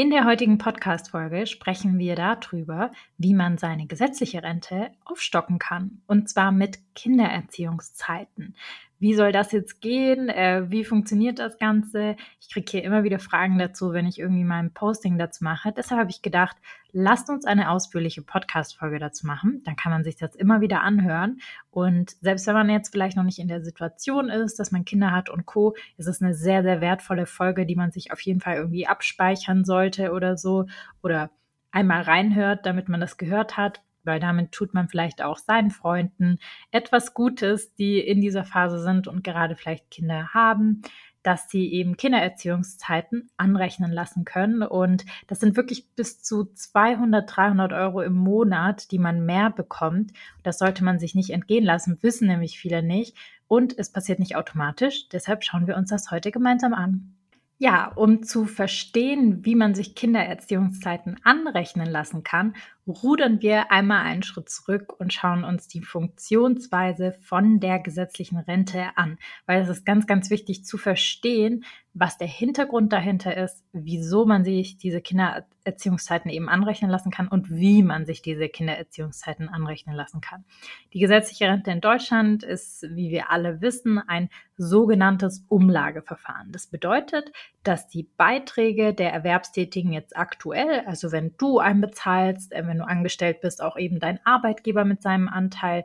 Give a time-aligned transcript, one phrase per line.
[0.00, 6.00] In der heutigen Podcast-Folge sprechen wir darüber, wie man seine gesetzliche Rente aufstocken kann.
[6.06, 8.56] Und zwar mit Kindererziehungszeiten.
[9.00, 10.28] Wie soll das jetzt gehen?
[10.28, 12.16] Äh, wie funktioniert das Ganze?
[12.38, 15.72] Ich kriege hier immer wieder Fragen dazu, wenn ich irgendwie mein Posting dazu mache.
[15.72, 16.58] Deshalb habe ich gedacht,
[16.92, 19.62] lasst uns eine ausführliche Podcast-Folge dazu machen.
[19.64, 21.40] Dann kann man sich das immer wieder anhören.
[21.70, 25.12] Und selbst wenn man jetzt vielleicht noch nicht in der Situation ist, dass man Kinder
[25.12, 28.40] hat und Co., ist es eine sehr, sehr wertvolle Folge, die man sich auf jeden
[28.40, 30.66] Fall irgendwie abspeichern sollte oder so.
[31.02, 31.30] Oder
[31.70, 36.38] einmal reinhört, damit man das gehört hat weil damit tut man vielleicht auch seinen Freunden
[36.70, 40.82] etwas Gutes, die in dieser Phase sind und gerade vielleicht Kinder haben,
[41.22, 44.62] dass sie eben Kindererziehungszeiten anrechnen lassen können.
[44.62, 50.12] Und das sind wirklich bis zu 200, 300 Euro im Monat, die man mehr bekommt.
[50.42, 53.16] Das sollte man sich nicht entgehen lassen, wissen nämlich viele nicht.
[53.48, 55.08] Und es passiert nicht automatisch.
[55.08, 57.14] Deshalb schauen wir uns das heute gemeinsam an.
[57.62, 62.54] Ja, um zu verstehen, wie man sich Kindererziehungszeiten anrechnen lassen kann,
[62.86, 68.96] rudern wir einmal einen Schritt zurück und schauen uns die Funktionsweise von der gesetzlichen Rente
[68.96, 74.24] an, weil es ist ganz, ganz wichtig zu verstehen, was der Hintergrund dahinter ist, wieso
[74.24, 79.96] man sich diese Kindererziehungszeiten eben anrechnen lassen kann und wie man sich diese Kindererziehungszeiten anrechnen
[79.96, 80.44] lassen kann.
[80.92, 86.52] Die gesetzliche Rente in Deutschland ist, wie wir alle wissen, ein sogenanntes Umlageverfahren.
[86.52, 87.32] Das bedeutet,
[87.64, 93.40] dass die Beiträge der Erwerbstätigen jetzt aktuell, also wenn du einbezahlst, äh, wenn du angestellt
[93.40, 95.84] bist, auch eben dein Arbeitgeber mit seinem Anteil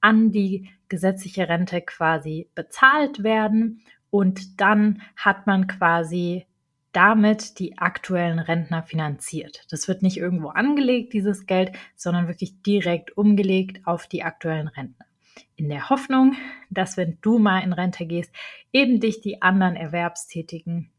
[0.00, 6.46] an die gesetzliche Rente quasi bezahlt werden und dann hat man quasi
[6.92, 9.66] damit die aktuellen Rentner finanziert.
[9.70, 15.04] Das wird nicht irgendwo angelegt, dieses Geld, sondern wirklich direkt umgelegt auf die aktuellen Rentner.
[15.56, 16.36] In der Hoffnung,
[16.70, 18.32] dass wenn du mal in Rente gehst,
[18.72, 20.90] eben dich die anderen Erwerbstätigen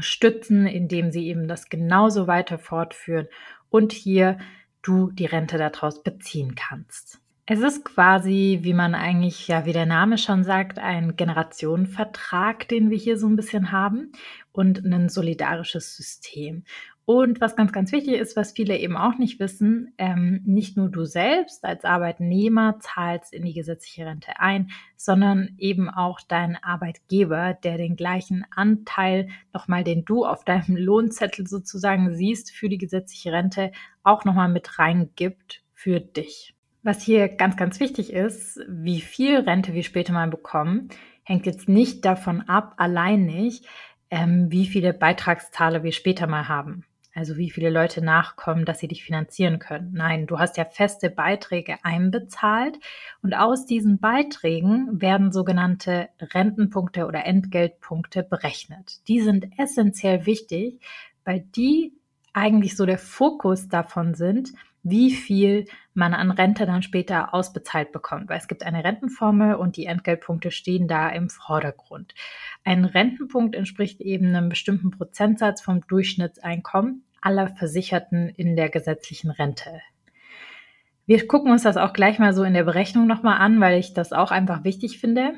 [0.00, 3.28] stützen, indem sie eben das genauso weiter fortführen
[3.68, 4.38] und hier
[4.86, 7.20] du die Rente daraus beziehen kannst.
[7.48, 12.90] Es ist quasi, wie man eigentlich, ja, wie der Name schon sagt, ein Generationenvertrag, den
[12.90, 14.10] wir hier so ein bisschen haben
[14.50, 16.64] und ein solidarisches System.
[17.06, 20.88] Und was ganz, ganz wichtig ist, was viele eben auch nicht wissen, ähm, nicht nur
[20.88, 27.54] du selbst als Arbeitnehmer zahlst in die gesetzliche Rente ein, sondern eben auch dein Arbeitgeber,
[27.54, 33.30] der den gleichen Anteil nochmal, den du auf deinem Lohnzettel sozusagen siehst für die gesetzliche
[33.30, 33.70] Rente,
[34.02, 36.56] auch nochmal mit reingibt für dich.
[36.82, 40.88] Was hier ganz, ganz wichtig ist, wie viel Rente wir später mal bekommen,
[41.22, 43.64] hängt jetzt nicht davon ab, allein nicht,
[44.10, 46.84] ähm, wie viele Beitragszahler wir später mal haben.
[47.16, 49.92] Also wie viele Leute nachkommen, dass sie dich finanzieren können.
[49.94, 52.78] Nein, du hast ja feste Beiträge einbezahlt
[53.22, 59.08] und aus diesen Beiträgen werden sogenannte Rentenpunkte oder Entgeltpunkte berechnet.
[59.08, 60.82] Die sind essentiell wichtig,
[61.24, 61.94] weil die
[62.34, 68.28] eigentlich so der Fokus davon sind, wie viel man an Rente dann später ausbezahlt bekommt,
[68.28, 72.14] weil es gibt eine Rentenformel und die Entgeltpunkte stehen da im Vordergrund.
[72.62, 79.82] Ein Rentenpunkt entspricht eben einem bestimmten Prozentsatz vom Durchschnittseinkommen aller Versicherten in der gesetzlichen Rente.
[81.06, 83.94] Wir gucken uns das auch gleich mal so in der Berechnung nochmal an, weil ich
[83.94, 85.34] das auch einfach wichtig finde.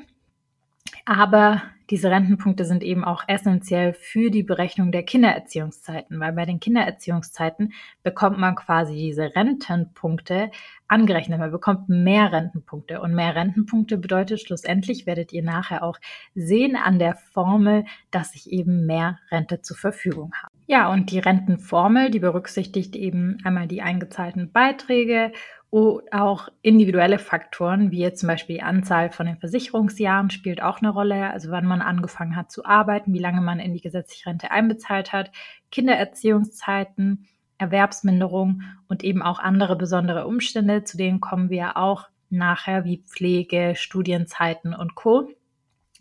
[1.05, 6.59] Aber diese Rentenpunkte sind eben auch essentiell für die Berechnung der Kindererziehungszeiten, weil bei den
[6.59, 7.73] Kindererziehungszeiten
[8.03, 10.51] bekommt man quasi diese Rentenpunkte
[10.87, 11.39] angerechnet.
[11.39, 15.97] Man bekommt mehr Rentenpunkte und mehr Rentenpunkte bedeutet schlussendlich, werdet ihr nachher auch
[16.35, 20.53] sehen an der Formel, dass ich eben mehr Rente zur Verfügung habe.
[20.67, 25.31] Ja, und die Rentenformel, die berücksichtigt eben einmal die eingezahlten Beiträge
[25.69, 30.79] und auch individuelle Faktoren, wie jetzt zum Beispiel die Anzahl von den Versicherungsjahren spielt auch
[30.79, 34.29] eine Rolle, also wann man angefangen hat zu arbeiten, wie lange man in die gesetzliche
[34.29, 35.31] Rente einbezahlt hat,
[35.71, 37.27] Kindererziehungszeiten,
[37.59, 43.73] Erwerbsminderung und eben auch andere besondere Umstände, zu denen kommen wir auch nachher, wie Pflege,
[43.75, 45.29] Studienzeiten und Co.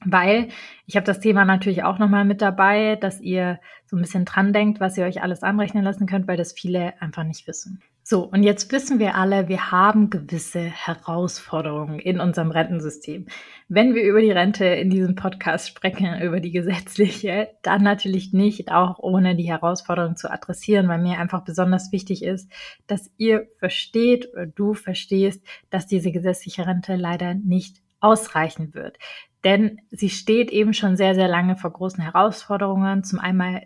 [0.05, 0.49] Weil
[0.87, 4.53] ich habe das Thema natürlich auch nochmal mit dabei, dass ihr so ein bisschen dran
[4.53, 7.82] denkt, was ihr euch alles anrechnen lassen könnt, weil das viele einfach nicht wissen.
[8.10, 13.26] So, und jetzt wissen wir alle, wir haben gewisse Herausforderungen in unserem Rentensystem.
[13.69, 18.72] Wenn wir über die Rente in diesem Podcast sprechen, über die gesetzliche, dann natürlich nicht
[18.72, 22.50] auch ohne die Herausforderungen zu adressieren, weil mir einfach besonders wichtig ist,
[22.87, 28.96] dass ihr versteht oder du verstehst, dass diese gesetzliche Rente leider nicht ausreichen wird.
[29.44, 33.05] Denn sie steht eben schon sehr, sehr lange vor großen Herausforderungen.
[33.05, 33.60] Zum einen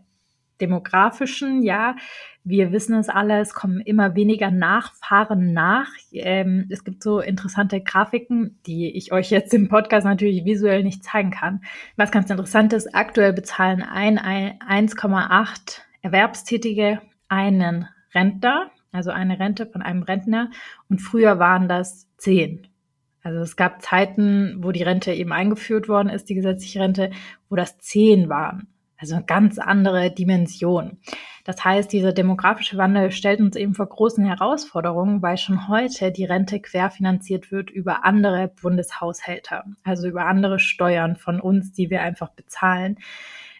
[0.63, 1.97] demografischen, ja,
[2.45, 5.89] wir wissen es alle, es kommen immer weniger Nachfahren nach.
[6.13, 11.05] Ähm, es gibt so interessante Grafiken, die ich euch jetzt im Podcast natürlich visuell nicht
[11.05, 11.63] zeigen kann.
[11.97, 19.67] Was ganz interessant ist, aktuell bezahlen ein, ein 1,8 Erwerbstätige einen Rentner, also eine Rente
[19.67, 20.51] von einem Rentner.
[20.89, 22.67] Und früher waren das zehn.
[23.23, 27.11] Also es gab Zeiten, wo die Rente eben eingeführt worden ist, die gesetzliche Rente,
[27.49, 28.67] wo das zehn waren.
[29.03, 30.99] Also eine ganz andere Dimension.
[31.43, 36.25] Das heißt, dieser demografische Wandel stellt uns eben vor großen Herausforderungen, weil schon heute die
[36.25, 42.31] Rente querfinanziert wird über andere Bundeshaushälter, also über andere Steuern von uns, die wir einfach
[42.31, 42.99] bezahlen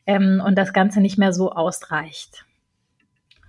[0.07, 2.47] ähm, und das Ganze nicht mehr so ausreicht.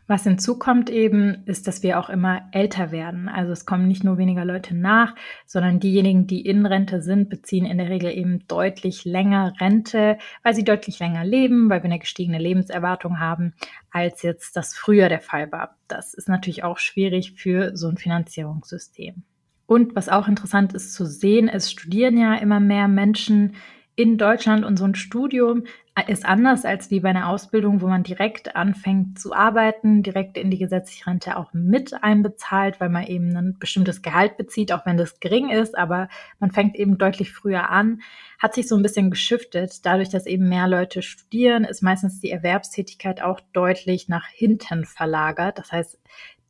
[0.05, 3.29] Was hinzukommt eben, ist, dass wir auch immer älter werden.
[3.29, 5.15] Also es kommen nicht nur weniger Leute nach,
[5.45, 10.53] sondern diejenigen, die in Rente sind, beziehen in der Regel eben deutlich länger Rente, weil
[10.53, 13.53] sie deutlich länger leben, weil wir eine gestiegene Lebenserwartung haben,
[13.91, 15.77] als jetzt das früher der Fall war.
[15.87, 19.23] Das ist natürlich auch schwierig für so ein Finanzierungssystem.
[19.65, 23.55] Und was auch interessant ist zu sehen, es studieren ja immer mehr Menschen
[23.95, 25.63] in Deutschland und so ein Studium
[26.01, 30.49] ist anders als wie bei einer Ausbildung, wo man direkt anfängt zu arbeiten, direkt in
[30.49, 34.97] die gesetzliche Rente auch mit einbezahlt, weil man eben ein bestimmtes Gehalt bezieht, auch wenn
[34.97, 36.09] das gering ist, aber
[36.39, 38.01] man fängt eben deutlich früher an,
[38.39, 39.85] hat sich so ein bisschen geschiftet.
[39.85, 45.59] Dadurch, dass eben mehr Leute studieren, ist meistens die Erwerbstätigkeit auch deutlich nach hinten verlagert.
[45.59, 45.99] Das heißt,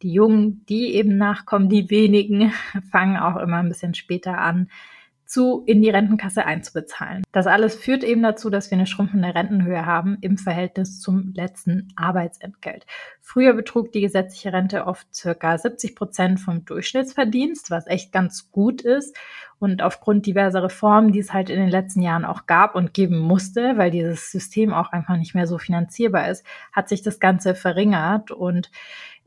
[0.04, 2.54] die Jungen, die eben nachkommen, die wenigen,
[2.92, 4.70] fangen auch immer ein bisschen später an,
[5.34, 7.24] zu in die Rentenkasse einzubezahlen.
[7.32, 11.88] Das alles führt eben dazu, dass wir eine schrumpfende Rentenhöhe haben im Verhältnis zum letzten
[11.96, 12.86] Arbeitsentgelt.
[13.20, 18.82] Früher betrug die gesetzliche Rente oft circa 70 Prozent vom Durchschnittsverdienst, was echt ganz gut
[18.84, 19.18] ist.
[19.58, 23.18] Und aufgrund diverser Reformen, die es halt in den letzten Jahren auch gab und geben
[23.18, 27.56] musste, weil dieses System auch einfach nicht mehr so finanzierbar ist, hat sich das Ganze
[27.56, 28.70] verringert und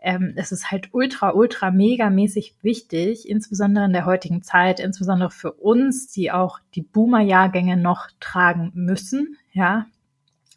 [0.06, 5.30] ähm, es ist halt ultra, ultra, mega mäßig wichtig, insbesondere in der heutigen Zeit, insbesondere
[5.30, 9.86] für uns, die auch die Boomer-Jahrgänge noch tragen müssen, ja.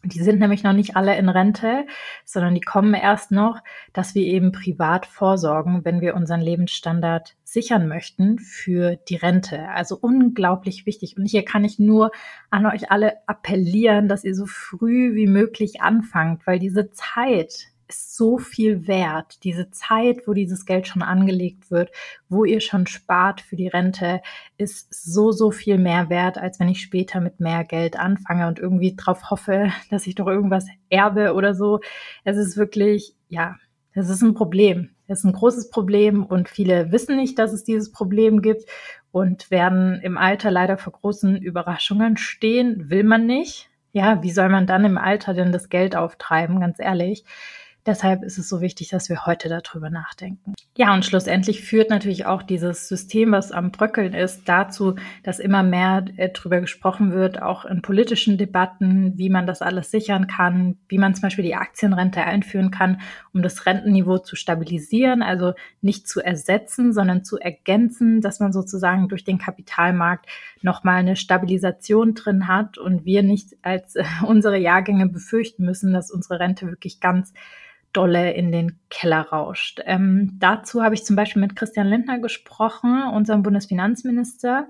[0.02, 1.84] Die sind nämlich noch nicht alle in Rente,
[2.24, 3.60] sondern die kommen erst noch,
[3.92, 9.68] dass wir eben privat vorsorgen, wenn wir unseren Lebensstandard sichern möchten für die Rente.
[9.68, 11.18] Also unglaublich wichtig.
[11.18, 12.12] Und hier kann ich nur
[12.48, 18.16] an euch alle appellieren, dass ihr so früh wie möglich anfangt, weil diese Zeit, ist
[18.16, 19.42] so viel wert.
[19.44, 21.90] Diese Zeit, wo dieses Geld schon angelegt wird,
[22.28, 24.22] wo ihr schon spart für die Rente,
[24.56, 28.58] ist so, so viel mehr wert, als wenn ich später mit mehr Geld anfange und
[28.58, 31.80] irgendwie drauf hoffe, dass ich doch irgendwas erbe oder so.
[32.24, 33.56] Es ist wirklich, ja,
[33.92, 34.90] es ist ein Problem.
[35.08, 38.64] Es ist ein großes Problem und viele wissen nicht, dass es dieses Problem gibt
[39.10, 42.88] und werden im Alter leider vor großen Überraschungen stehen.
[42.88, 43.68] Will man nicht.
[43.92, 47.24] Ja, wie soll man dann im Alter denn das Geld auftreiben, ganz ehrlich?
[47.90, 50.54] Deshalb ist es so wichtig, dass wir heute darüber nachdenken.
[50.76, 54.94] Ja, und schlussendlich führt natürlich auch dieses System, was am Bröckeln ist, dazu,
[55.24, 59.90] dass immer mehr äh, darüber gesprochen wird, auch in politischen Debatten, wie man das alles
[59.90, 63.00] sichern kann, wie man zum Beispiel die Aktienrente einführen kann,
[63.34, 69.08] um das Rentenniveau zu stabilisieren, also nicht zu ersetzen, sondern zu ergänzen, dass man sozusagen
[69.08, 70.26] durch den Kapitalmarkt
[70.62, 76.12] nochmal eine Stabilisation drin hat und wir nicht als äh, unsere Jahrgänge befürchten müssen, dass
[76.12, 77.32] unsere Rente wirklich ganz
[77.92, 79.80] dolle in den Keller rauscht.
[79.84, 84.68] Ähm, dazu habe ich zum Beispiel mit Christian Lindner gesprochen, unserem Bundesfinanzminister.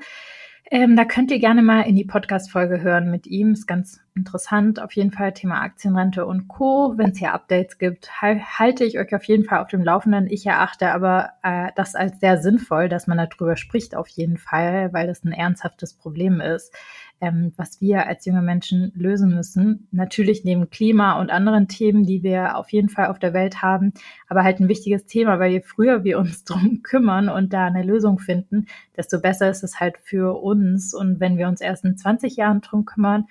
[0.73, 3.55] Ähm, da könnt ihr gerne mal in die Podcast-Folge hören mit ihm.
[3.55, 4.81] Ist ganz interessant.
[4.81, 6.95] Auf jeden Fall Thema Aktienrente und Co.
[6.97, 10.29] Wenn es hier Updates gibt, halte ich euch auf jeden Fall auf dem Laufenden.
[10.29, 14.93] Ich erachte aber äh, das als sehr sinnvoll, dass man darüber spricht, auf jeden Fall,
[14.93, 16.73] weil das ein ernsthaftes Problem ist
[17.21, 19.89] ähm, was wir als junge Menschen lösen müssen.
[19.91, 23.93] Natürlich neben Klima und anderen Themen, die wir auf jeden Fall auf der Welt haben,
[24.29, 27.83] aber halt ein wichtiges Thema, weil je früher wir uns drum kümmern und da eine
[27.83, 30.95] Lösung finden, desto besser ist es halt für uns.
[30.95, 33.27] Und wenn wir uns erst in 20 Jahren drum kümmern,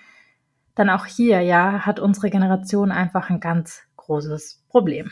[0.75, 5.12] dann auch hier, ja, hat unsere Generation einfach ein ganz großes Problem.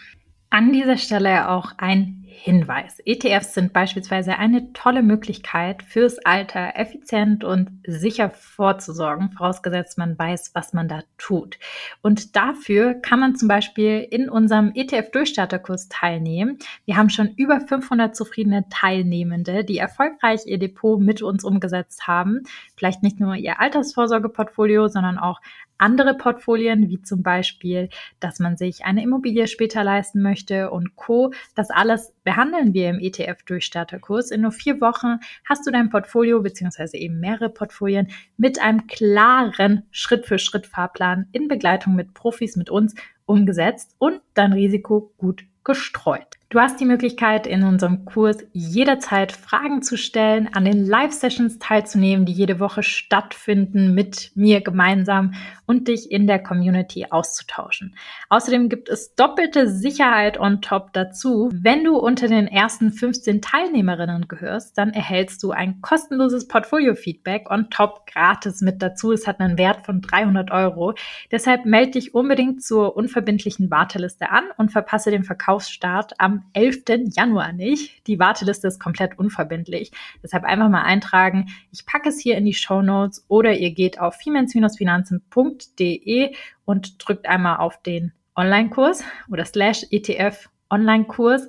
[0.49, 2.99] An dieser Stelle auch ein Hinweis.
[3.03, 10.51] ETFs sind beispielsweise eine tolle Möglichkeit fürs Alter effizient und sicher vorzusorgen, vorausgesetzt man weiß,
[10.53, 11.57] was man da tut.
[12.03, 16.59] Und dafür kann man zum Beispiel in unserem ETF-Durchstarterkurs teilnehmen.
[16.85, 22.43] Wir haben schon über 500 zufriedene Teilnehmende, die erfolgreich ihr Depot mit uns umgesetzt haben.
[22.75, 25.41] Vielleicht nicht nur ihr Altersvorsorgeportfolio, sondern auch
[25.77, 31.31] andere Portfolien, wie zum Beispiel, dass man sich eine Immobilie später leisten möchte und Co.
[31.55, 34.31] Das alles behandeln wir im ETF-Durchstarterkurs.
[34.31, 38.07] In nur vier Wochen hast du dein Portfolio beziehungsweise eben mehrere Portfolien
[38.37, 45.43] mit einem klaren Schritt-für-Schritt-Fahrplan in Begleitung mit Profis mit uns umgesetzt und dein Risiko gut
[45.63, 46.36] gestreut.
[46.49, 52.25] Du hast die Möglichkeit, in unserem Kurs jederzeit Fragen zu stellen, an den Live-Sessions teilzunehmen,
[52.25, 55.33] die jede Woche stattfinden, mit mir gemeinsam
[55.65, 57.97] und dich in der Community auszutauschen.
[58.29, 61.49] Außerdem gibt es doppelte Sicherheit on top dazu.
[61.51, 67.69] Wenn du unter den ersten 15 Teilnehmerinnen gehörst, dann erhältst du ein kostenloses Portfolio-Feedback on
[67.69, 69.11] top gratis mit dazu.
[69.11, 70.93] Es hat einen Wert von 300 Euro.
[71.29, 76.83] Deshalb melde dich unbedingt zur unverbindlichen Warteliste an und verpasse den Verkaufsstart am 11.
[77.15, 78.07] Januar nicht.
[78.07, 79.91] Die Warteliste ist komplett unverbindlich.
[80.23, 81.49] Deshalb einfach mal eintragen.
[81.71, 86.33] Ich packe es hier in die Show Notes oder ihr geht auf finanzfinanzen.de
[86.65, 91.47] und drückt einmal auf den Online-Kurs oder slash ETF Online-Kurs.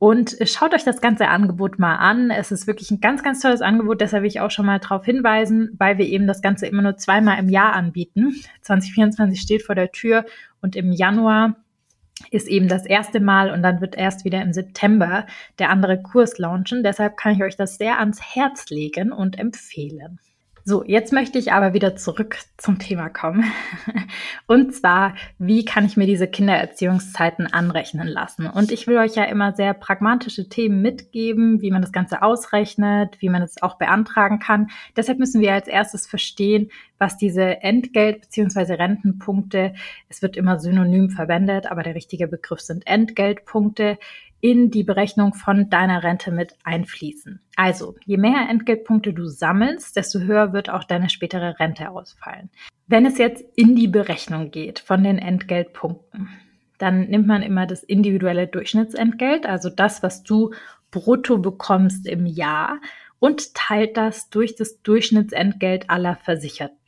[0.00, 2.30] Und schaut euch das ganze Angebot mal an.
[2.30, 4.00] Es ist wirklich ein ganz, ganz tolles Angebot.
[4.00, 6.96] Deshalb will ich auch schon mal darauf hinweisen, weil wir eben das Ganze immer nur
[6.96, 8.34] zweimal im Jahr anbieten.
[8.62, 10.24] 2024 steht vor der Tür
[10.62, 11.56] und im Januar
[12.30, 15.26] ist eben das erste Mal und dann wird erst wieder im September
[15.58, 16.82] der andere Kurs launchen.
[16.82, 20.20] Deshalb kann ich euch das sehr ans Herz legen und empfehlen.
[20.70, 23.42] So, jetzt möchte ich aber wieder zurück zum Thema kommen.
[24.46, 28.46] Und zwar, wie kann ich mir diese Kindererziehungszeiten anrechnen lassen?
[28.46, 33.20] Und ich will euch ja immer sehr pragmatische Themen mitgeben, wie man das Ganze ausrechnet,
[33.20, 34.70] wie man es auch beantragen kann.
[34.96, 38.74] Deshalb müssen wir als erstes verstehen, was diese Entgelt- bzw.
[38.74, 39.74] Rentenpunkte,
[40.08, 43.98] es wird immer synonym verwendet, aber der richtige Begriff sind Entgeltpunkte,
[44.40, 47.40] in die Berechnung von deiner Rente mit einfließen.
[47.56, 52.50] Also, je mehr Entgeltpunkte du sammelst, desto höher wird auch deine spätere Rente ausfallen.
[52.86, 56.28] Wenn es jetzt in die Berechnung geht von den Entgeltpunkten,
[56.78, 60.52] dann nimmt man immer das individuelle Durchschnittsentgelt, also das, was du
[60.90, 62.80] brutto bekommst im Jahr
[63.18, 66.79] und teilt das durch das Durchschnittsentgelt aller Versicherten.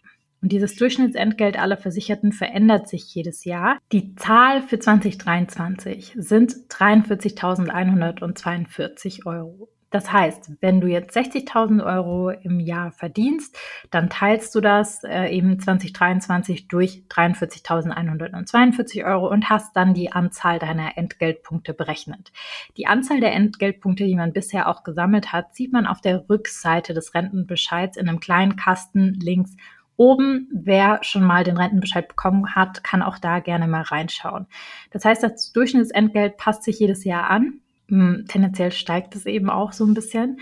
[0.42, 3.78] Und dieses Durchschnittsentgelt aller Versicherten verändert sich jedes Jahr.
[3.92, 9.68] Die Zahl für 2023 sind 43.142 Euro.
[9.92, 13.58] Das heißt, wenn du jetzt 60.000 Euro im Jahr verdienst,
[13.90, 20.58] dann teilst du das äh, eben 2023 durch 43.142 Euro und hast dann die Anzahl
[20.58, 22.32] deiner Entgeltpunkte berechnet.
[22.78, 26.94] Die Anzahl der Entgeltpunkte, die man bisher auch gesammelt hat, sieht man auf der Rückseite
[26.94, 29.56] des Rentenbescheids in einem kleinen Kasten links
[29.96, 30.48] oben.
[30.52, 34.46] Wer schon mal den Rentenbescheid bekommen hat, kann auch da gerne mal reinschauen.
[34.90, 37.60] Das heißt, das Durchschnittsentgelt passt sich jedes Jahr an.
[37.88, 40.40] Hm, tendenziell steigt es eben auch so ein bisschen.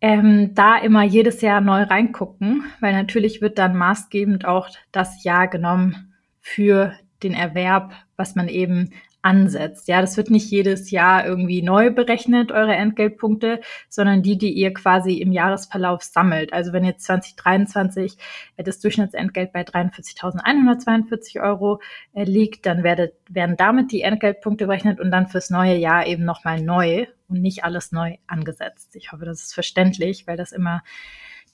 [0.00, 5.48] Ähm, da immer jedes Jahr neu reingucken, weil natürlich wird dann maßgebend auch das Jahr
[5.48, 8.90] genommen für den Erwerb, was man eben
[9.24, 9.88] ansetzt.
[9.88, 14.74] Ja, das wird nicht jedes Jahr irgendwie neu berechnet, eure Entgeltpunkte, sondern die, die ihr
[14.74, 16.52] quasi im Jahresverlauf sammelt.
[16.52, 18.18] Also wenn jetzt 2023
[18.58, 21.80] das Durchschnittsentgelt bei 43.142 Euro
[22.12, 26.24] äh, liegt, dann werdet, werden damit die Entgeltpunkte berechnet und dann fürs neue Jahr eben
[26.24, 28.94] nochmal neu und nicht alles neu angesetzt.
[28.94, 30.82] Ich hoffe, das ist verständlich, weil das immer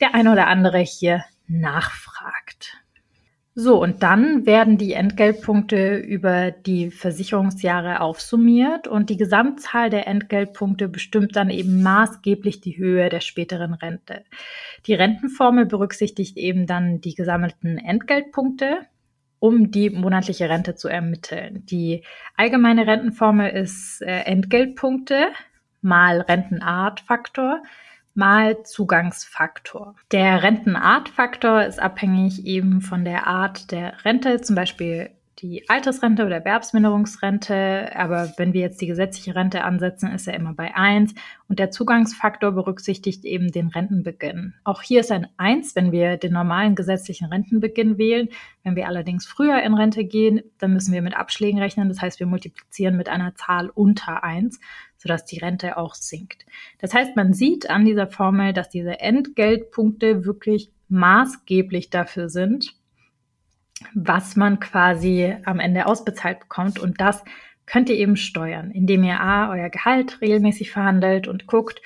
[0.01, 2.80] der eine oder andere hier nachfragt.
[3.55, 10.89] So, und dann werden die Entgeltpunkte über die Versicherungsjahre aufsummiert und die Gesamtzahl der Entgeltpunkte
[10.89, 14.25] bestimmt dann eben maßgeblich die Höhe der späteren Rente.
[14.87, 18.87] Die Rentenformel berücksichtigt eben dann die gesammelten Entgeltpunkte,
[19.41, 21.67] um die monatliche Rente zu ermitteln.
[21.67, 22.05] Die
[22.37, 25.27] allgemeine Rentenformel ist äh, Entgeltpunkte
[25.83, 27.63] mal Rentenartfaktor
[28.21, 29.97] mal Zugangsfaktor.
[30.13, 35.11] Der Rentenartfaktor ist abhängig eben von der Art der Rente, zum Beispiel
[35.43, 37.91] die Altersrente oder Erwerbsminderungsrente.
[37.95, 41.15] Aber wenn wir jetzt die gesetzliche Rente ansetzen, ist er immer bei 1.
[41.49, 44.55] Und der Zugangsfaktor berücksichtigt eben den Rentenbeginn.
[44.65, 48.29] Auch hier ist ein 1, wenn wir den normalen gesetzlichen Rentenbeginn wählen.
[48.63, 51.89] Wenn wir allerdings früher in Rente gehen, dann müssen wir mit Abschlägen rechnen.
[51.89, 54.61] Das heißt, wir multiplizieren mit einer Zahl unter 1,
[54.99, 56.45] sodass die Rente auch sinkt.
[56.79, 62.80] Das heißt, man sieht an dieser Formel, dass diese Entgeltpunkte wirklich maßgeblich dafür sind,
[63.95, 67.25] was man quasi am Ende ausbezahlt bekommt und das
[67.67, 71.81] könnt ihr eben steuern, indem ihr A, euer Gehalt regelmäßig verhandelt und guckt,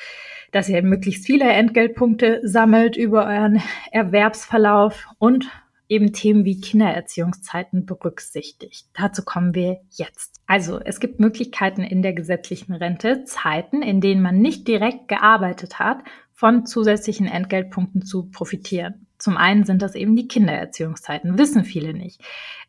[0.50, 3.60] dass ihr möglichst viele Entgeltpunkte sammelt über euren
[3.90, 5.50] Erwerbsverlauf und
[5.88, 8.88] eben Themen wie Kindererziehungszeiten berücksichtigt.
[8.94, 10.40] Dazu kommen wir jetzt.
[10.46, 15.78] Also, es gibt Möglichkeiten in der gesetzlichen Rente, Zeiten, in denen man nicht direkt gearbeitet
[15.78, 15.98] hat,
[16.32, 19.06] von zusätzlichen Entgeltpunkten zu profitieren.
[19.24, 22.20] Zum einen sind das eben die Kindererziehungszeiten, wissen viele nicht.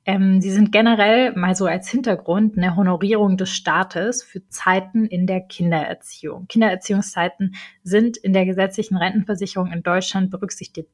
[0.05, 5.27] Ähm, sie sind generell mal so als Hintergrund eine Honorierung des Staates für Zeiten in
[5.27, 6.47] der Kindererziehung.
[6.47, 10.88] Kindererziehungszeiten sind in der gesetzlichen Rentenversicherung in Deutschland berücksichtigt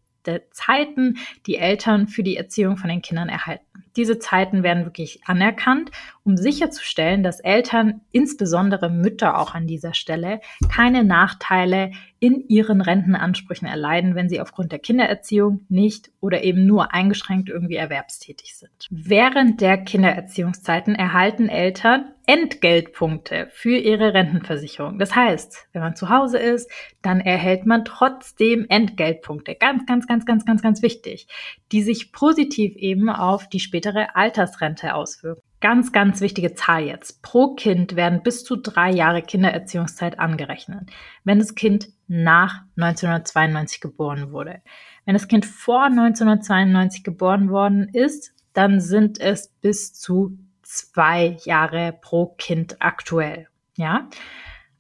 [0.52, 3.66] Zeiten, die Eltern für die Erziehung von den Kindern erhalten.
[3.98, 5.92] Diese Zeiten werden wirklich anerkannt,
[6.24, 13.68] um sicherzustellen, dass Eltern, insbesondere Mütter auch an dieser Stelle, keine Nachteile in ihren Rentenansprüchen
[13.68, 18.88] erleiden, wenn sie aufgrund der Kindererziehung nicht oder eben nur eingeschränkt irgendwie erwerbstätig sind.
[18.90, 25.00] Während der Kindererziehungszeiten erhalten Eltern Entgeltpunkte für ihre Rentenversicherung.
[25.00, 26.70] Das heißt, wenn man zu Hause ist,
[27.02, 29.56] dann erhält man trotzdem Entgeltpunkte.
[29.56, 31.28] Ganz, ganz, ganz, ganz, ganz, ganz wichtig,
[31.72, 35.42] die sich positiv eben auf die spätere Altersrente auswirken.
[35.62, 37.22] Ganz, ganz wichtige Zahl jetzt.
[37.22, 40.90] Pro Kind werden bis zu drei Jahre Kindererziehungszeit angerechnet,
[41.24, 44.62] wenn das Kind nach 1992 geboren wurde.
[45.06, 50.38] Wenn das Kind vor 1992 geboren worden ist, dann sind es bis zu
[50.72, 53.48] zwei Jahre pro Kind aktuell.
[53.76, 54.10] Ja,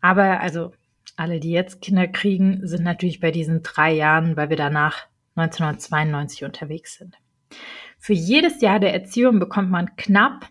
[0.01, 0.73] aber also
[1.15, 5.05] alle, die jetzt Kinder kriegen, sind natürlich bei diesen drei Jahren, weil wir danach
[5.35, 7.17] 1992 unterwegs sind.
[7.99, 10.47] Für jedes Jahr der Erziehung bekommt man knapp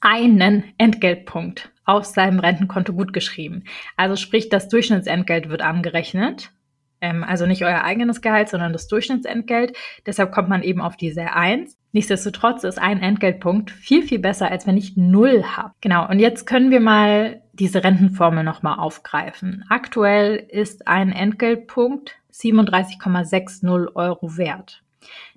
[0.00, 3.64] einen Entgeltpunkt auf seinem Rentenkonto gutgeschrieben.
[3.96, 6.50] Also sprich, das Durchschnittsentgelt wird angerechnet.
[7.00, 9.76] Ähm, also nicht euer eigenes Gehalt, sondern das Durchschnittsentgelt.
[10.04, 11.77] Deshalb kommt man eben auf diese Eins.
[11.92, 15.72] Nichtsdestotrotz ist ein Entgeltpunkt viel, viel besser, als wenn ich null habe.
[15.80, 16.08] Genau.
[16.08, 19.64] Und jetzt können wir mal diese Rentenformel nochmal aufgreifen.
[19.68, 24.82] Aktuell ist ein Entgeltpunkt 37,60 Euro wert.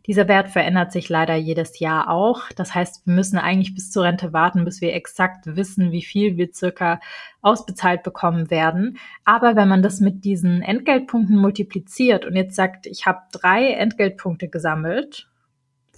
[0.08, 2.50] Dieser Wert verändert sich leider jedes Jahr auch.
[2.55, 6.38] Das heißt, wir müssen eigentlich bis zur Rente warten, bis wir exakt wissen, wie viel
[6.38, 7.00] wir circa
[7.41, 8.98] ausbezahlt bekommen werden.
[9.25, 14.50] Aber wenn man das mit diesen Entgeltpunkten multipliziert und jetzt sagt, ich habe drei Entgeltpunkte
[14.50, 15.31] gesammelt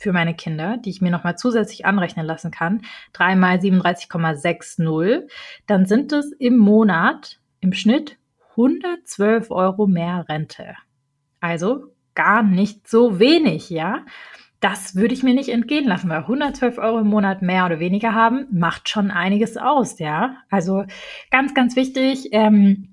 [0.03, 2.81] für meine Kinder, die ich mir nochmal zusätzlich anrechnen lassen kann,
[3.13, 5.29] drei mal 37,60,
[5.65, 8.17] dann sind es im Monat im Schnitt
[8.51, 10.75] 112 Euro mehr Rente.
[11.39, 11.85] Also
[12.15, 14.05] gar nicht so wenig, ja.
[14.59, 18.13] Das würde ich mir nicht entgehen lassen, weil 112 Euro im Monat mehr oder weniger
[18.13, 20.35] haben, macht schon einiges aus, ja.
[20.49, 20.83] Also
[21.31, 22.29] ganz, ganz wichtig.
[22.31, 22.92] Ähm,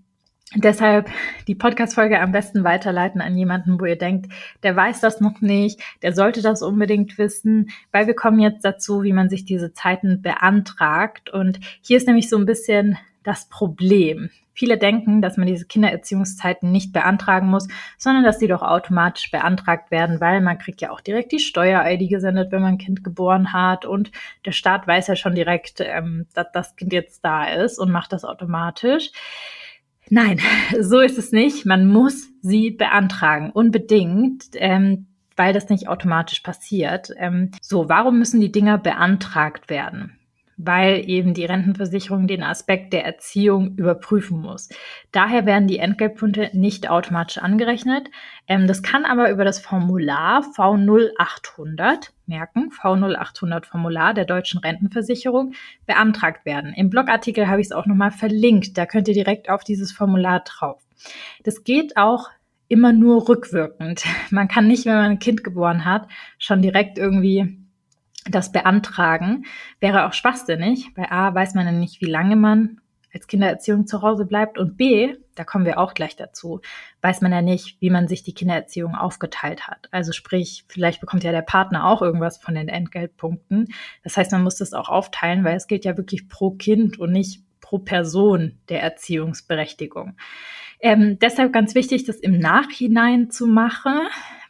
[0.57, 1.09] Deshalb
[1.47, 4.33] die Podcast-Folge am besten weiterleiten an jemanden, wo ihr denkt,
[4.65, 9.05] der weiß das noch nicht, der sollte das unbedingt wissen, weil wir kommen jetzt dazu,
[9.05, 11.31] wie man sich diese Zeiten beantragt.
[11.31, 14.31] Und hier ist nämlich so ein bisschen das Problem.
[14.53, 19.93] Viele denken, dass man diese Kindererziehungszeiten nicht beantragen muss, sondern dass sie doch automatisch beantragt
[19.93, 23.53] werden, weil man kriegt ja auch direkt die Steuer-ID gesendet, wenn man ein Kind geboren
[23.53, 24.11] hat und
[24.45, 28.13] der Staat weiß ja schon direkt, ähm, dass das Kind jetzt da ist und macht
[28.13, 29.13] das automatisch.
[30.11, 30.38] Nein,
[30.81, 31.64] so ist es nicht.
[31.64, 34.44] Man muss sie beantragen, unbedingt.
[34.55, 35.07] Ähm,
[35.40, 37.12] weil das nicht automatisch passiert.
[37.16, 40.20] Ähm, so, warum müssen die Dinger beantragt werden?
[40.64, 44.68] Weil eben die Rentenversicherung den Aspekt der Erziehung überprüfen muss.
[45.12, 48.11] Daher werden die Entgeltpunkte nicht automatisch angerechnet.
[48.46, 55.53] Ähm, das kann aber über das Formular V0800, merken, V0800 Formular der deutschen Rentenversicherung
[55.87, 56.75] beantragt werden.
[56.75, 58.77] Im Blogartikel habe ich es auch nochmal verlinkt.
[58.77, 60.83] Da könnt ihr direkt auf dieses Formular drauf.
[61.44, 62.29] Das geht auch
[62.68, 64.05] immer nur rückwirkend.
[64.31, 66.07] Man kann nicht, wenn man ein Kind geboren hat,
[66.38, 67.60] schon direkt irgendwie
[68.31, 69.45] das beantragen,
[69.81, 72.81] wäre auch schwachsinnig, weil A, weiß man ja nicht, wie lange man
[73.12, 76.61] als Kindererziehung zu Hause bleibt und B, da kommen wir auch gleich dazu,
[77.03, 79.88] weiß man ja nicht, wie man sich die Kindererziehung aufgeteilt hat.
[79.90, 83.69] Also sprich, vielleicht bekommt ja der Partner auch irgendwas von den Entgeltpunkten.
[84.05, 87.11] Das heißt, man muss das auch aufteilen, weil es gilt ja wirklich pro Kind und
[87.11, 90.16] nicht pro Person der Erziehungsberechtigung.
[90.81, 94.01] Ähm, deshalb ganz wichtig, das im Nachhinein zu machen,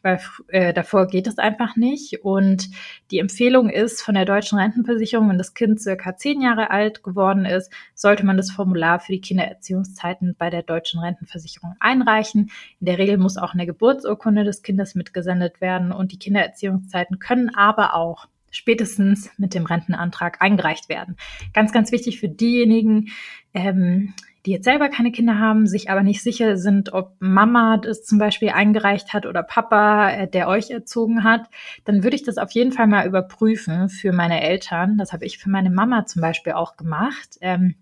[0.03, 2.25] weil äh, davor geht es einfach nicht.
[2.25, 2.69] Und
[3.11, 7.45] die Empfehlung ist von der deutschen Rentenversicherung, wenn das Kind circa zehn Jahre alt geworden
[7.45, 12.51] ist, sollte man das Formular für die Kindererziehungszeiten bei der deutschen Rentenversicherung einreichen.
[12.81, 17.55] In der Regel muss auch eine Geburtsurkunde des Kindes mitgesendet werden und die Kindererziehungszeiten können
[17.55, 21.17] aber auch spätestens mit dem Rentenantrag eingereicht werden.
[21.55, 23.11] Ganz, ganz wichtig für diejenigen,
[23.55, 24.15] ähm,
[24.47, 28.19] die jetzt selber keine Kinder haben, sich aber nicht sicher sind, ob Mama das zum
[28.19, 31.49] Beispiel eingereicht hat oder Papa, äh, der euch erzogen hat,
[31.85, 34.97] dann würde ich das auf jeden Fall mal überprüfen für meine Eltern.
[34.97, 37.37] Das habe ich für meine Mama zum Beispiel auch gemacht.
[37.41, 37.75] Ähm,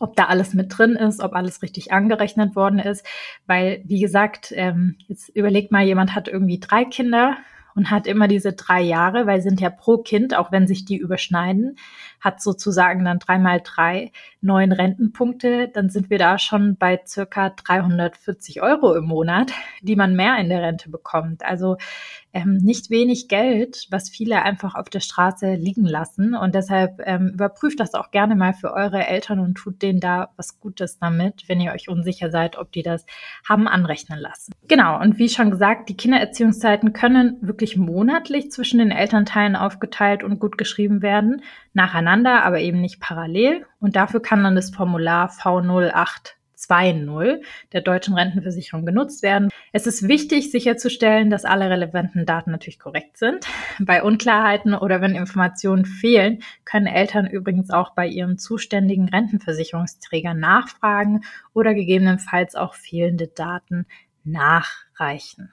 [0.00, 3.04] ob da alles mit drin ist, ob alles richtig angerechnet worden ist.
[3.46, 7.36] Weil, wie gesagt, ähm, jetzt überlegt mal, jemand hat irgendwie drei Kinder
[7.78, 10.96] und hat immer diese drei Jahre, weil sind ja pro Kind, auch wenn sich die
[10.96, 11.78] überschneiden,
[12.20, 14.10] hat sozusagen dann dreimal drei
[14.40, 20.16] neun Rentenpunkte, dann sind wir da schon bei circa 340 Euro im Monat, die man
[20.16, 21.44] mehr in der Rente bekommt.
[21.44, 21.76] Also
[22.32, 26.34] ähm, nicht wenig Geld, was viele einfach auf der Straße liegen lassen.
[26.34, 30.30] Und deshalb ähm, überprüft das auch gerne mal für eure Eltern und tut denen da
[30.36, 33.06] was Gutes damit, wenn ihr euch unsicher seid, ob die das
[33.48, 34.52] haben anrechnen lassen.
[34.68, 40.38] Genau, und wie schon gesagt, die Kindererziehungszeiten können wirklich monatlich zwischen den Elternteilen aufgeteilt und
[40.38, 43.66] gut geschrieben werden, nacheinander, aber eben nicht parallel.
[43.80, 47.42] Und dafür kann dann das Formular V08 2.0
[47.72, 49.50] der deutschen Rentenversicherung genutzt werden.
[49.72, 53.46] Es ist wichtig sicherzustellen, dass alle relevanten Daten natürlich korrekt sind.
[53.78, 61.22] Bei Unklarheiten oder wenn Informationen fehlen, können Eltern übrigens auch bei ihrem zuständigen Rentenversicherungsträger nachfragen
[61.54, 63.86] oder gegebenenfalls auch fehlende Daten
[64.24, 65.50] nachreichen.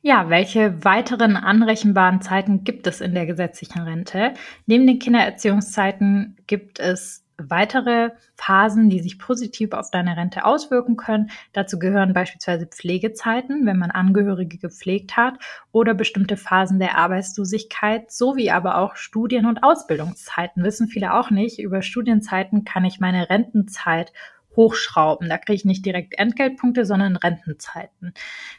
[0.00, 4.34] Ja, welche weiteren anrechenbaren Zeiten gibt es in der gesetzlichen Rente?
[4.66, 11.30] Neben den Kindererziehungszeiten gibt es weitere Phasen, die sich positiv auf deine Rente auswirken können.
[11.52, 15.34] Dazu gehören beispielsweise Pflegezeiten, wenn man Angehörige gepflegt hat,
[15.72, 20.64] oder bestimmte Phasen der Arbeitslosigkeit, sowie aber auch Studien- und Ausbildungszeiten.
[20.64, 21.60] Wissen viele auch nicht.
[21.60, 24.12] Über Studienzeiten kann ich meine Rentenzeit
[24.56, 25.28] hochschrauben.
[25.28, 28.12] Da kriege ich nicht direkt Entgeltpunkte, sondern Rentenzeiten.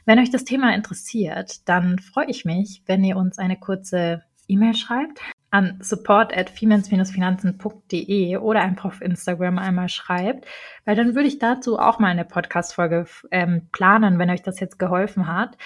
[0.05, 4.75] Wenn euch das Thema interessiert, dann freue ich mich, wenn ihr uns eine kurze E-Mail
[4.75, 5.19] schreibt
[5.51, 7.57] an support at finanzende
[8.39, 10.45] oder einfach auf Instagram einmal schreibt,
[10.85, 14.77] weil dann würde ich dazu auch mal eine Podcast-Folge ähm, planen, wenn euch das jetzt
[14.77, 15.57] geholfen hat.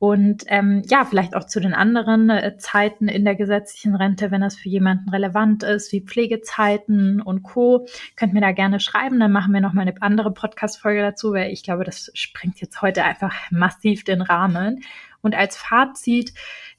[0.00, 4.40] Und ähm, ja, vielleicht auch zu den anderen äh, Zeiten in der gesetzlichen Rente, wenn
[4.40, 7.86] das für jemanden relevant ist, wie Pflegezeiten und Co.
[8.14, 11.52] Könnt mir da gerne schreiben, dann machen wir noch mal eine andere Podcast-Folge dazu, weil
[11.52, 14.84] ich glaube, das sprengt jetzt heute einfach massiv den Rahmen.
[15.20, 16.32] Und als Fazit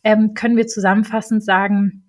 [0.04, 2.04] ähm, können wir zusammenfassend sagen,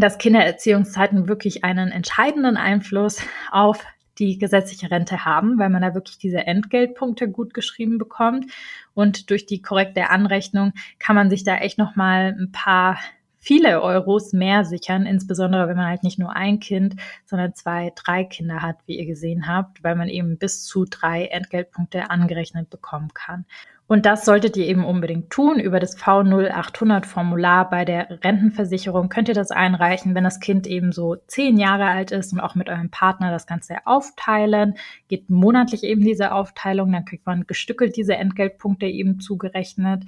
[0.00, 3.84] dass Kindererziehungszeiten wirklich einen entscheidenden Einfluss auf
[4.18, 8.46] die gesetzliche Rente haben, weil man da wirklich diese Entgeltpunkte gut geschrieben bekommt.
[8.94, 12.98] Und durch die korrekte Anrechnung kann man sich da echt nochmal ein paar
[13.38, 18.24] viele Euros mehr sichern, insbesondere wenn man halt nicht nur ein Kind, sondern zwei, drei
[18.24, 23.14] Kinder hat, wie ihr gesehen habt, weil man eben bis zu drei Entgeltpunkte angerechnet bekommen
[23.14, 23.46] kann.
[23.90, 25.58] Und das solltet ihr eben unbedingt tun.
[25.58, 30.92] Über das V0800 Formular bei der Rentenversicherung könnt ihr das einreichen, wenn das Kind eben
[30.92, 34.74] so zehn Jahre alt ist und auch mit eurem Partner das Ganze aufteilen.
[35.08, 40.04] Geht monatlich eben diese Aufteilung, dann kriegt man gestückelt diese Entgeltpunkte eben zugerechnet.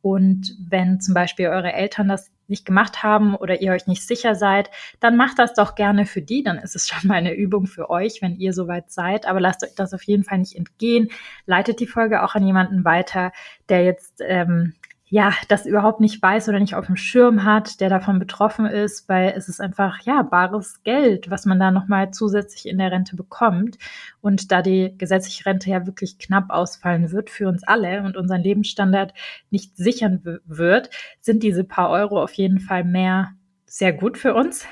[0.00, 4.34] Und wenn zum Beispiel eure Eltern das nicht gemacht haben oder ihr euch nicht sicher
[4.34, 6.42] seid, dann macht das doch gerne für die.
[6.42, 9.26] Dann ist es schon mal eine Übung für euch, wenn ihr soweit seid.
[9.26, 11.10] Aber lasst euch das auf jeden Fall nicht entgehen.
[11.46, 13.32] Leitet die Folge auch an jemanden weiter,
[13.68, 14.74] der jetzt ähm,
[15.06, 19.08] ja, das überhaupt nicht weiß oder nicht auf dem Schirm hat, der davon betroffen ist,
[19.08, 23.14] weil es ist einfach, ja, bares Geld, was man da nochmal zusätzlich in der Rente
[23.14, 23.76] bekommt.
[24.22, 28.40] Und da die gesetzliche Rente ja wirklich knapp ausfallen wird für uns alle und unseren
[28.40, 29.12] Lebensstandard
[29.50, 30.90] nicht sichern wird,
[31.20, 33.32] sind diese paar Euro auf jeden Fall mehr
[33.66, 34.66] sehr gut für uns.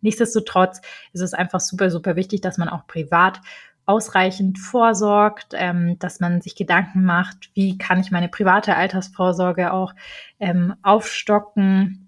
[0.00, 0.80] Nichtsdestotrotz
[1.12, 3.40] ist es einfach super, super wichtig, dass man auch privat
[3.88, 9.94] ausreichend vorsorgt, ähm, dass man sich Gedanken macht, wie kann ich meine private Altersvorsorge auch
[10.38, 12.04] ähm, aufstocken.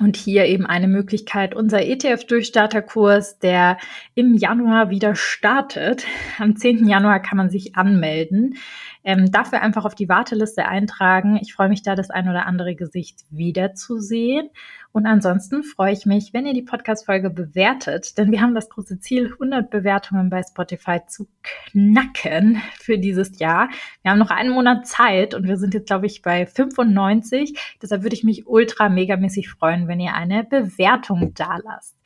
[0.00, 3.78] Und hier eben eine Möglichkeit, unser ETF-Durchstarterkurs, der
[4.16, 6.04] im Januar wieder startet.
[6.40, 6.88] Am 10.
[6.88, 8.56] Januar kann man sich anmelden.
[9.04, 11.38] Ähm, dafür einfach auf die Warteliste eintragen.
[11.40, 14.50] Ich freue mich da, das ein oder andere Gesicht wiederzusehen.
[14.92, 19.00] Und ansonsten freue ich mich, wenn ihr die Podcast-Folge bewertet, denn wir haben das große
[19.00, 23.68] Ziel, 100 Bewertungen bei Spotify zu knacken für dieses Jahr.
[24.02, 27.76] Wir haben noch einen Monat Zeit und wir sind jetzt, glaube ich, bei 95.
[27.82, 31.96] Deshalb würde ich mich ultra megamäßig freuen, wenn ihr eine Bewertung da lasst.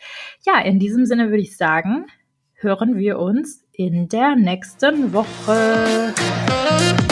[0.46, 2.06] Ja, in diesem Sinne würde ich sagen,
[2.54, 6.14] hören wir uns in der nächsten Woche.
[6.78, 7.07] Thank you.